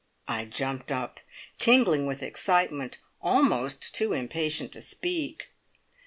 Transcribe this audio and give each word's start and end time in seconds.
I 0.27 0.45
jumped 0.45 0.91
up; 0.91 1.19
tingling 1.59 2.07
with 2.07 2.23
excitement, 2.23 2.97
almost 3.21 3.93
too 3.93 4.13
impatient 4.13 4.71
to 4.71 4.81
speak. 4.81 5.49